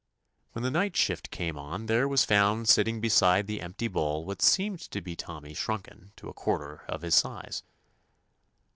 When 0.53 0.63
the 0.63 0.71
night 0.71 0.95
shift 0.97 1.29
came 1.29 1.59
on 1.59 1.85
there 1.85 2.07
was 2.07 2.25
found 2.25 2.67
sitting 2.67 3.01
beside 3.01 3.45
the 3.45 3.61
empty 3.61 3.87
bowl 3.87 4.25
what 4.25 4.41
seemed 4.41 4.79
to 4.89 4.99
be 4.99 5.15
Tommy 5.15 5.53
shrunken 5.53 6.11
to 6.15 6.27
a 6.27 6.33
quarter 6.33 6.83
of 6.89 7.03
his 7.03 7.13
size. 7.13 7.61